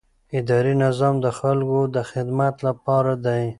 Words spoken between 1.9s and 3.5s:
د خدمت لپاره دی.